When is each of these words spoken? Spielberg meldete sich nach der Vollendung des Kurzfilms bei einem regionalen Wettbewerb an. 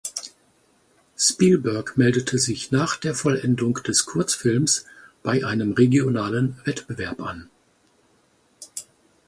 Spielberg 1.15 1.95
meldete 1.95 2.39
sich 2.39 2.71
nach 2.71 2.97
der 2.97 3.13
Vollendung 3.13 3.75
des 3.83 4.07
Kurzfilms 4.07 4.87
bei 5.21 5.45
einem 5.45 5.73
regionalen 5.73 6.59
Wettbewerb 6.65 7.21
an. 7.21 7.51